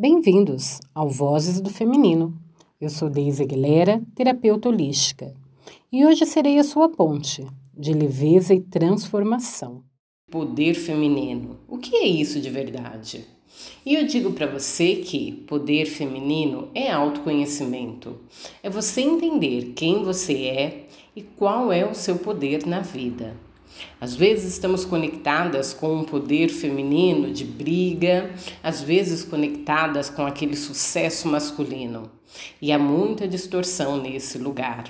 [0.00, 2.32] Bem-vindos ao Vozes do Feminino.
[2.80, 5.34] Eu sou Deise Aguilera, terapeuta holística,
[5.90, 7.44] e hoje serei a sua ponte
[7.76, 9.82] de leveza e transformação.
[10.30, 11.58] Poder feminino.
[11.66, 13.24] O que é isso de verdade?
[13.84, 18.20] E eu digo para você que poder feminino é autoconhecimento.
[18.62, 20.86] É você entender quem você é
[21.16, 23.34] e qual é o seu poder na vida.
[24.00, 28.30] Às vezes estamos conectadas com um poder feminino de briga,
[28.62, 32.10] às vezes conectadas com aquele sucesso masculino.
[32.62, 34.84] E há muita distorção nesse lugar.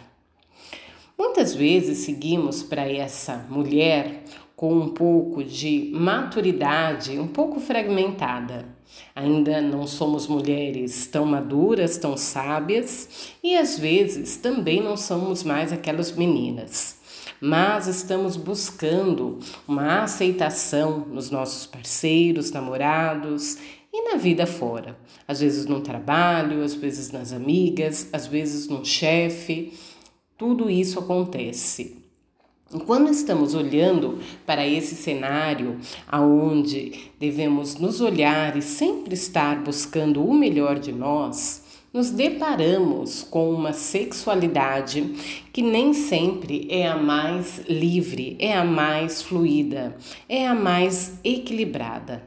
[1.19, 8.67] Muitas vezes seguimos para essa mulher com um pouco de maturidade, um pouco fragmentada.
[9.15, 15.73] Ainda não somos mulheres tão maduras, tão sábias e às vezes também não somos mais
[15.73, 16.98] aquelas meninas
[17.41, 23.59] mas estamos buscando uma aceitação nos nossos parceiros, namorados
[23.93, 24.99] e na vida fora.
[25.27, 29.73] Às vezes no trabalho, às vezes nas amigas, às vezes no chefe.
[30.37, 31.99] Tudo isso acontece.
[32.73, 40.23] E quando estamos olhando para esse cenário aonde devemos nos olhar e sempre estar buscando
[40.23, 41.63] o melhor de nós,
[41.99, 45.03] nos deparamos com uma sexualidade
[45.53, 49.97] que nem sempre é a mais livre, é a mais fluida,
[50.29, 52.23] é a mais equilibrada.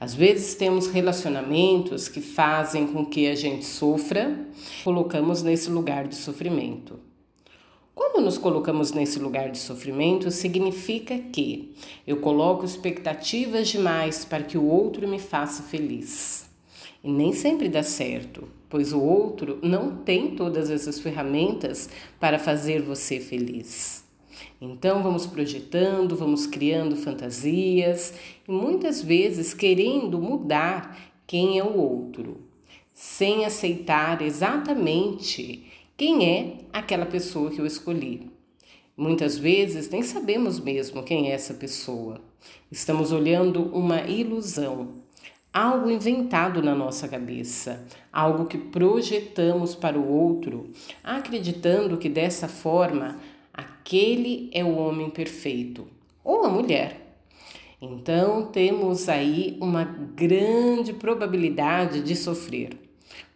[0.00, 4.48] Às vezes temos relacionamentos que fazem com que a gente sofra,
[4.82, 6.98] colocamos nesse lugar de sofrimento.
[7.94, 11.74] Quando nos colocamos nesse lugar de sofrimento, significa que
[12.06, 16.48] eu coloco expectativas demais para que o outro me faça feliz.
[17.04, 22.82] E nem sempre dá certo pois o outro não tem todas essas ferramentas para fazer
[22.82, 24.04] você feliz.
[24.60, 28.14] Então vamos projetando, vamos criando fantasias
[28.48, 32.40] e muitas vezes querendo mudar quem é o outro,
[32.92, 38.28] sem aceitar exatamente quem é aquela pessoa que eu escolhi.
[38.96, 42.20] Muitas vezes nem sabemos mesmo quem é essa pessoa.
[42.72, 45.03] Estamos olhando uma ilusão,
[45.54, 50.68] algo inventado na nossa cabeça, algo que projetamos para o outro,
[51.02, 53.20] acreditando que dessa forma
[53.52, 55.86] aquele é o homem perfeito
[56.24, 57.16] ou a mulher.
[57.80, 62.70] Então temos aí uma grande probabilidade de sofrer.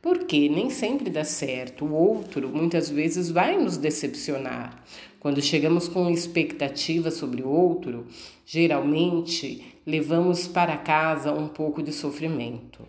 [0.03, 4.83] Porque nem sempre dá certo, o outro muitas vezes vai nos decepcionar.
[5.21, 8.07] Quando chegamos com expectativa sobre o outro,
[8.47, 12.87] geralmente levamos para casa um pouco de sofrimento.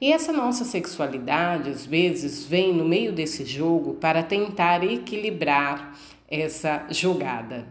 [0.00, 5.96] E essa nossa sexualidade, às vezes, vem no meio desse jogo para tentar equilibrar
[6.28, 7.66] essa jogada.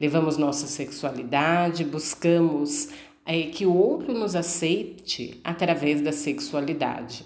[0.00, 2.88] Levamos nossa sexualidade, buscamos
[3.26, 7.24] é, que o outro nos aceite através da sexualidade.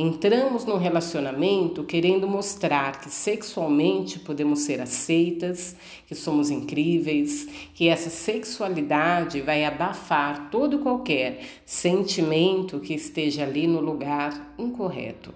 [0.00, 5.74] Entramos num relacionamento querendo mostrar que sexualmente podemos ser aceitas,
[6.06, 13.80] que somos incríveis, que essa sexualidade vai abafar todo qualquer sentimento que esteja ali no
[13.80, 15.34] lugar incorreto.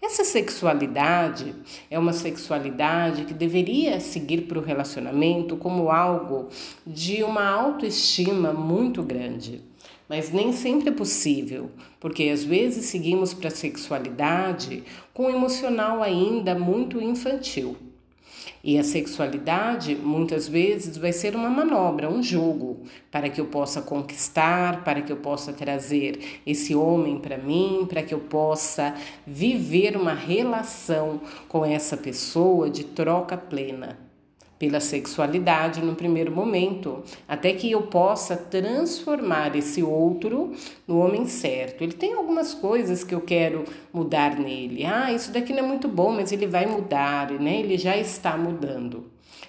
[0.00, 1.54] Essa sexualidade
[1.90, 6.48] é uma sexualidade que deveria seguir para o relacionamento como algo
[6.86, 9.73] de uma autoestima muito grande
[10.08, 16.02] mas nem sempre é possível, porque às vezes seguimos para a sexualidade com um emocional
[16.02, 17.76] ainda muito infantil.
[18.62, 23.82] E a sexualidade muitas vezes vai ser uma manobra, um jogo, para que eu possa
[23.82, 28.94] conquistar, para que eu possa trazer esse homem para mim, para que eu possa
[29.26, 34.03] viver uma relação com essa pessoa de troca plena
[34.64, 40.52] pela sexualidade no primeiro momento, até que eu possa transformar esse outro
[40.88, 41.84] no homem certo.
[41.84, 44.86] Ele tem algumas coisas que eu quero mudar nele.
[44.86, 47.60] Ah, isso daqui não é muito bom, mas ele vai mudar, né?
[47.60, 49.04] Ele já está mudando.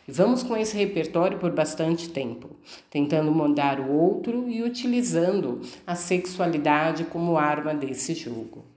[0.06, 2.50] Vamos com esse repertório por bastante tempo,
[2.90, 8.75] tentando mudar o outro e utilizando a sexualidade como arma desse jogo.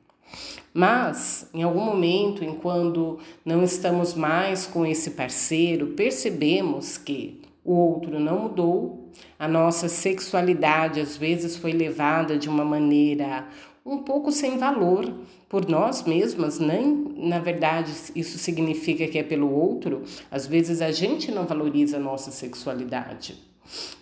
[0.73, 8.19] Mas, em algum momento, enquanto não estamos mais com esse parceiro, percebemos que o outro
[8.19, 13.47] não mudou, a nossa sexualidade às vezes foi levada de uma maneira
[13.85, 15.13] um pouco sem valor
[15.49, 20.93] por nós mesmas, nem na verdade isso significa que é pelo outro, às vezes a
[20.93, 23.48] gente não valoriza a nossa sexualidade.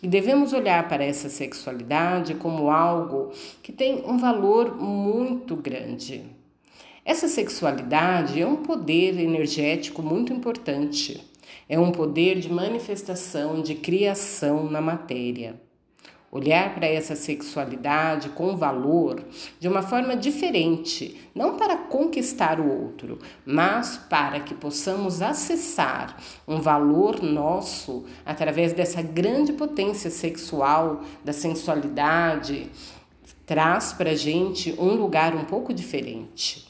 [0.02, 3.32] E devemos olhar para essa sexualidade como algo
[3.62, 6.24] que tem um valor muito grande.
[7.04, 11.24] Essa sexualidade é um poder energético muito importante.
[11.68, 15.60] É um poder de manifestação, de criação na matéria.
[16.36, 19.24] Olhar para essa sexualidade com valor
[19.58, 26.16] de uma forma diferente, não para conquistar o outro, mas para que possamos acessar
[26.46, 32.70] um valor nosso através dessa grande potência sexual, da sensualidade,
[33.44, 36.66] traz para a gente um lugar um pouco diferente.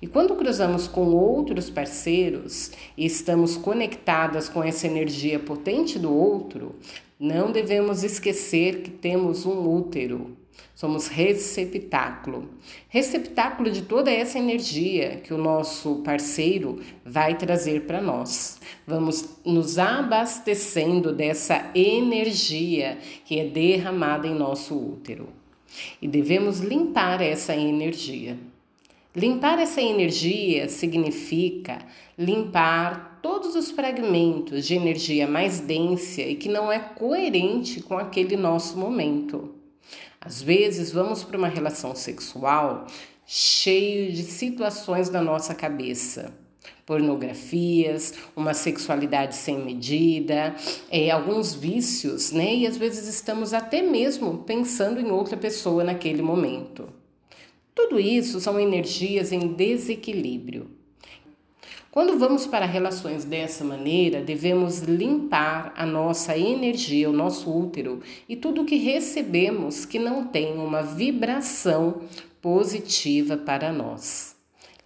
[0.00, 6.74] E quando cruzamos com outros parceiros e estamos conectadas com essa energia potente do outro,
[7.22, 10.36] não devemos esquecer que temos um útero.
[10.74, 12.48] Somos receptáculo.
[12.88, 18.58] Receptáculo de toda essa energia que o nosso parceiro vai trazer para nós.
[18.84, 25.28] Vamos nos abastecendo dessa energia que é derramada em nosso útero.
[26.00, 28.36] E devemos limpar essa energia.
[29.14, 31.78] Limpar essa energia significa
[32.18, 38.36] limpar todos os fragmentos de energia mais densa e que não é coerente com aquele
[38.36, 39.54] nosso momento.
[40.20, 42.86] Às vezes vamos para uma relação sexual
[43.24, 46.34] cheio de situações da nossa cabeça.
[46.84, 50.54] Pornografias, uma sexualidade sem medida,
[50.90, 52.54] é, alguns vícios, né?
[52.56, 56.88] E às vezes estamos até mesmo pensando em outra pessoa naquele momento.
[57.74, 60.81] Tudo isso são energias em desequilíbrio.
[61.92, 68.34] Quando vamos para relações dessa maneira, devemos limpar a nossa energia, o nosso útero e
[68.34, 72.00] tudo que recebemos que não tem uma vibração
[72.40, 74.34] positiva para nós.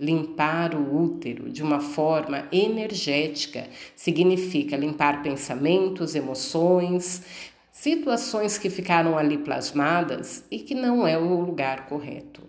[0.00, 7.22] Limpar o útero de uma forma energética significa limpar pensamentos, emoções,
[7.70, 12.42] situações que ficaram ali plasmadas e que não é o lugar correto.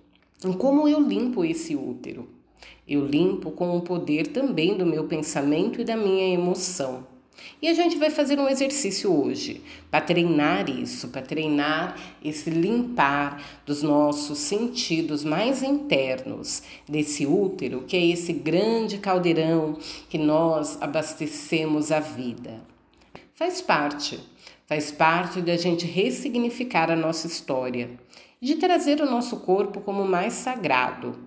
[0.58, 2.37] Como eu limpo esse útero?
[2.88, 7.06] Eu limpo com o poder também do meu pensamento e da minha emoção.
[7.62, 13.42] E a gente vai fazer um exercício hoje para treinar isso, para treinar esse limpar
[13.66, 19.78] dos nossos sentidos mais internos desse útero, que é esse grande caldeirão
[20.10, 22.62] que nós abastecemos a vida.
[23.34, 24.20] Faz parte,
[24.66, 27.90] faz parte da gente ressignificar a nossa história
[28.40, 31.18] de trazer o nosso corpo como mais sagrado,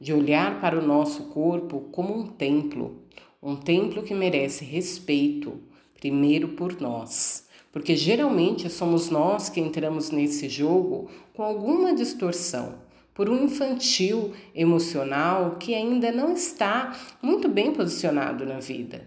[0.00, 3.02] de olhar para o nosso corpo como um templo,
[3.42, 5.60] um templo que merece respeito,
[5.94, 12.76] primeiro por nós, porque geralmente somos nós que entramos nesse jogo com alguma distorção,
[13.12, 19.06] por um infantil emocional que ainda não está muito bem posicionado na vida.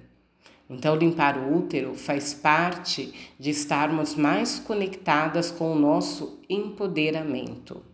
[0.69, 7.92] Então, limpar o útero faz parte de estarmos mais conectadas com o nosso empoderamento.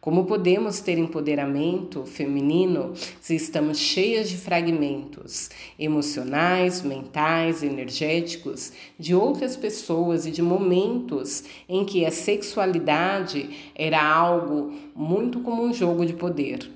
[0.00, 9.56] Como podemos ter empoderamento feminino se estamos cheias de fragmentos emocionais, mentais, energéticos de outras
[9.56, 16.12] pessoas e de momentos em que a sexualidade era algo muito como um jogo de
[16.12, 16.70] poder?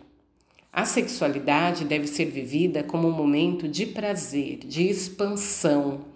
[0.73, 6.12] A sexualidade deve ser vivida como um momento de prazer, de expansão,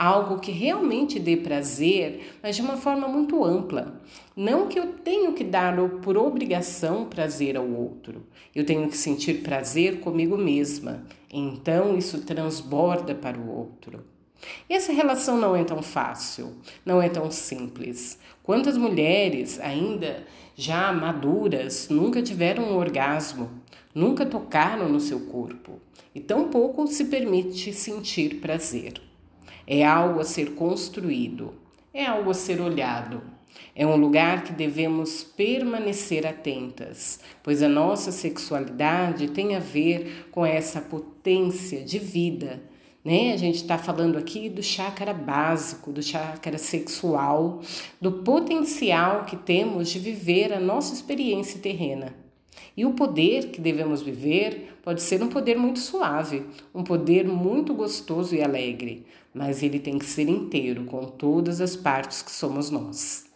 [0.00, 4.00] algo que realmente dê prazer, mas de uma forma muito ampla.
[4.34, 8.22] Não que eu tenho que dar por obrigação prazer ao outro,
[8.54, 14.02] eu tenho que sentir prazer comigo mesma, então isso transborda para o outro.
[14.70, 18.18] E essa relação não é tão fácil, não é tão simples.
[18.42, 20.24] Quantas mulheres, ainda
[20.56, 23.50] já maduras, nunca tiveram um orgasmo,
[23.94, 25.78] nunca tocaram no seu corpo
[26.14, 29.09] e tampouco se permite sentir prazer.
[29.72, 31.54] É algo a ser construído,
[31.94, 33.22] é algo a ser olhado.
[33.72, 40.44] É um lugar que devemos permanecer atentas, pois a nossa sexualidade tem a ver com
[40.44, 42.60] essa potência de vida.
[43.04, 43.32] Né?
[43.32, 47.60] A gente está falando aqui do chácara básico, do chácara sexual,
[48.00, 52.12] do potencial que temos de viver a nossa experiência terrena.
[52.76, 56.44] E o poder que devemos viver pode ser um poder muito suave,
[56.74, 61.76] um poder muito gostoso e alegre, mas ele tem que ser inteiro, com todas as
[61.76, 63.26] partes que somos nós.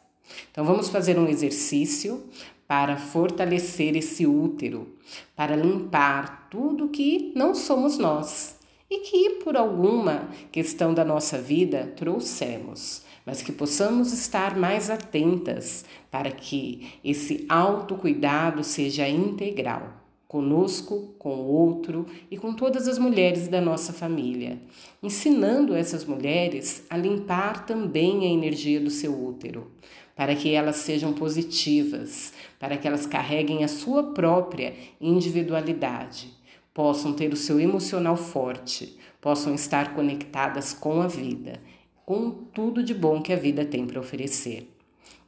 [0.50, 2.22] Então vamos fazer um exercício
[2.66, 4.94] para fortalecer esse útero,
[5.36, 8.58] para limpar tudo que não somos nós
[8.90, 15.84] e que por alguma questão da nossa vida trouxemos mas que possamos estar mais atentas
[16.10, 23.48] para que esse autocuidado seja integral conosco, com o outro e com todas as mulheres
[23.48, 24.58] da nossa família,
[25.02, 29.70] ensinando essas mulheres a limpar também a energia do seu útero,
[30.16, 36.32] para que elas sejam positivas, para que elas carreguem a sua própria individualidade,
[36.72, 41.60] possam ter o seu emocional forte, possam estar conectadas com a vida
[42.04, 44.70] com tudo de bom que a vida tem para oferecer.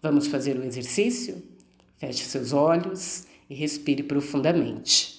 [0.03, 1.43] Vamos fazer o exercício?
[1.97, 5.17] Feche seus olhos e respire profundamente.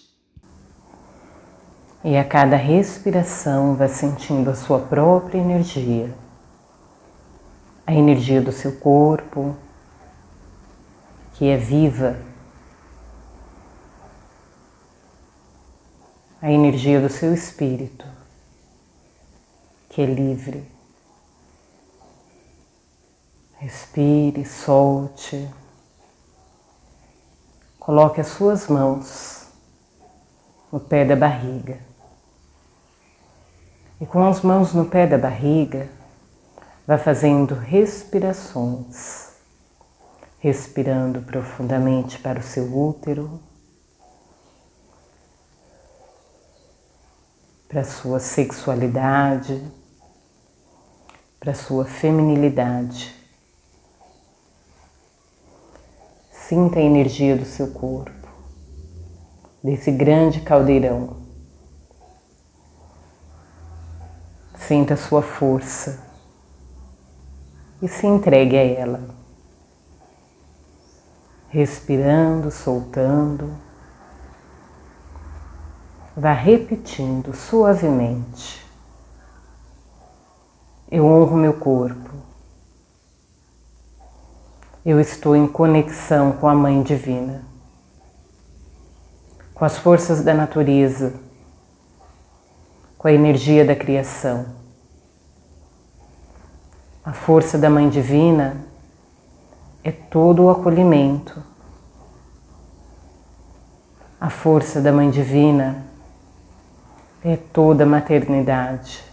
[2.03, 6.15] E a cada respiração vá sentindo a sua própria energia,
[7.85, 9.55] a energia do seu corpo,
[11.33, 12.17] que é viva,
[16.41, 18.05] a energia do seu espírito,
[19.89, 20.63] que é livre.
[23.59, 25.49] Respire, solte.
[27.87, 29.47] Coloque as suas mãos
[30.69, 31.79] no pé da barriga.
[34.01, 35.87] E com as mãos no pé da barriga,
[36.85, 39.29] vá fazendo respirações,
[40.37, 43.39] respirando profundamente para o seu útero,
[47.69, 49.65] para a sua sexualidade,
[51.39, 53.16] para a sua feminilidade.
[56.47, 58.25] Sinta a energia do seu corpo,
[59.61, 61.17] desse grande caldeirão.
[64.55, 66.01] Sinta a sua força
[67.81, 69.09] e se entregue a ela.
[71.49, 73.53] Respirando, soltando,
[76.15, 78.65] vá repetindo suavemente.
[80.89, 82.16] Eu honro meu corpo.
[84.87, 87.43] Eu estou em conexão com a Mãe Divina,
[89.53, 91.13] com as forças da natureza,
[92.97, 94.45] com a energia da criação.
[97.03, 98.65] A força da Mãe Divina
[99.83, 101.43] é todo o acolhimento.
[104.21, 105.85] A força da Mãe Divina
[107.25, 109.03] é toda a maternidade.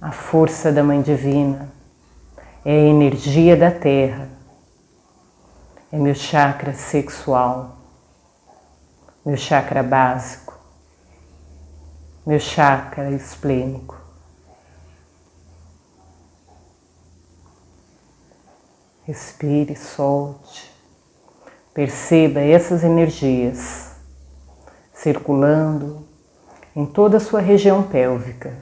[0.00, 1.82] A força da Mãe Divina
[2.64, 4.28] é a energia da terra,
[5.92, 7.76] é meu chakra sexual,
[9.24, 10.58] meu chakra básico,
[12.26, 14.02] meu chakra esplênico.
[19.04, 20.72] Respire, solte.
[21.74, 23.94] Perceba essas energias
[24.94, 26.08] circulando
[26.74, 28.56] em toda a sua região pélvica.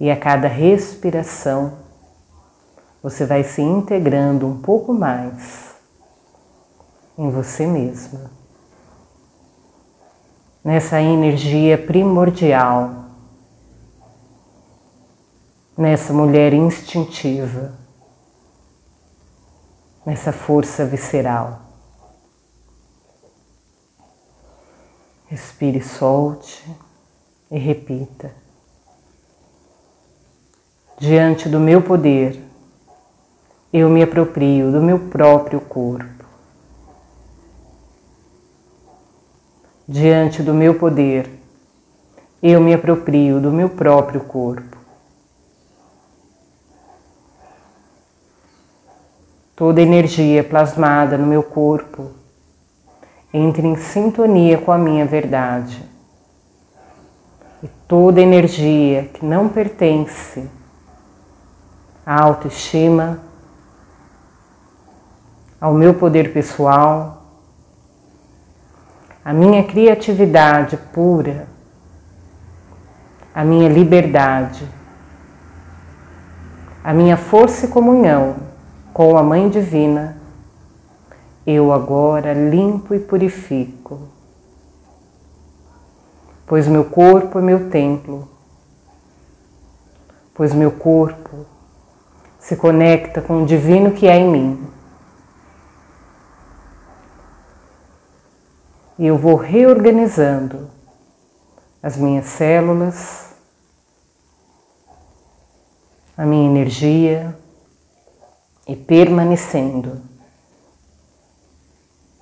[0.00, 1.87] E a cada respiração,
[3.02, 5.74] você vai se integrando um pouco mais
[7.16, 8.30] em você mesma.
[10.64, 13.06] Nessa energia primordial,
[15.76, 17.78] nessa mulher instintiva
[20.08, 21.60] nessa força visceral.
[25.26, 26.64] Respire, solte
[27.50, 28.34] e repita.
[30.98, 32.42] Diante do meu poder,
[33.72, 36.24] eu me aproprio do meu próprio corpo.
[39.86, 41.30] Diante do meu poder,
[42.42, 44.78] eu me aproprio do meu próprio corpo.
[49.58, 52.12] toda energia plasmada no meu corpo
[53.34, 55.82] entre em sintonia com a minha verdade.
[57.60, 60.48] E toda energia que não pertence
[62.06, 63.18] à autoestima,
[65.60, 67.22] ao meu poder pessoal,
[69.24, 71.48] à minha criatividade pura,
[73.34, 74.66] à minha liberdade,
[76.82, 78.36] à minha força e comunhão
[78.92, 80.16] com a Mãe Divina,
[81.46, 84.08] eu agora limpo e purifico,
[86.46, 88.28] pois meu corpo é meu templo,
[90.34, 91.46] pois meu corpo
[92.38, 94.77] se conecta com o divino que há em mim.
[98.98, 100.70] E eu vou reorganizando
[101.82, 103.34] as minhas células,
[106.16, 107.38] a minha energia,
[108.68, 110.02] e permanecendo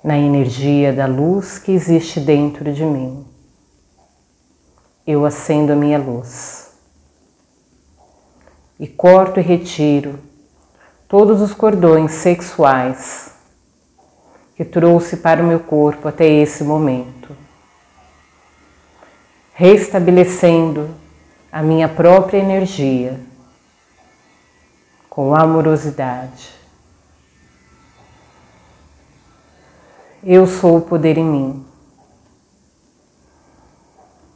[0.04, 3.26] na energia da luz que existe dentro de mim.
[5.04, 6.70] Eu acendo a minha luz
[8.78, 10.20] e corto e retiro
[11.08, 13.25] todos os cordões sexuais
[14.56, 17.36] que trouxe para o meu corpo até esse momento,
[19.52, 20.88] restabelecendo
[21.52, 23.20] a minha própria energia
[25.10, 26.54] com amorosidade.
[30.24, 31.66] Eu sou o poder em mim.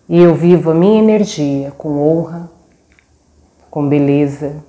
[0.08, 2.50] E eu vivo a minha energia com honra,
[3.70, 4.64] com beleza,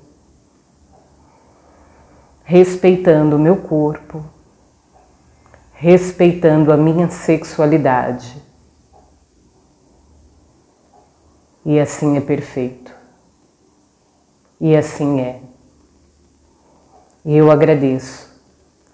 [2.43, 4.23] respeitando o meu corpo,
[5.81, 8.39] respeitando a minha sexualidade.
[11.65, 12.93] E assim é perfeito.
[14.59, 15.41] E assim é.
[17.25, 18.29] E eu agradeço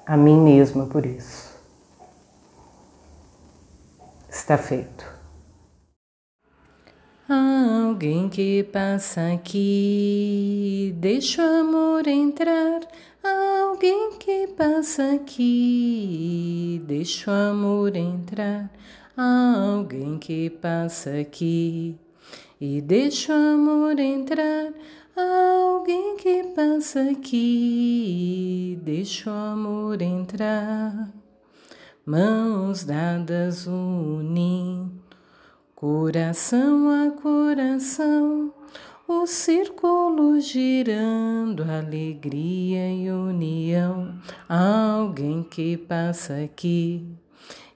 [0.06, 1.54] a mim mesma por isso.
[4.30, 5.06] Está feito.
[7.28, 12.80] Alguém que passa aqui, deixa o amor entrar.
[13.28, 18.72] Alguém que passa aqui, deixa o amor entrar.
[19.18, 21.98] Alguém que passa aqui
[22.62, 24.72] e deixa o amor entrar.
[25.16, 31.12] Alguém que passa aqui, deixa o amor entrar.
[32.06, 34.92] Mãos dadas unindo,
[35.76, 38.54] coração a coração,
[39.08, 44.20] o círculo girando, alegria e união.
[44.48, 47.06] Alguém que passa aqui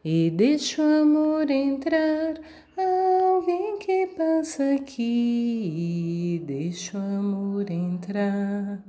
[0.03, 2.35] e deixa o amor entrar
[2.77, 8.81] Alguém que passa aqui, deixa o amor entrar.